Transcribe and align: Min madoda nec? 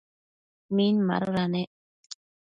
Min 0.75 0.95
madoda 1.07 1.45
nec? 1.55 1.69